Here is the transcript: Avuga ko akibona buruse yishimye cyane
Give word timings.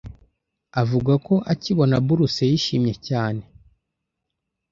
Avuga 0.81 1.13
ko 1.25 1.35
akibona 1.53 1.95
buruse 2.05 2.43
yishimye 2.51 2.93
cyane 3.07 3.43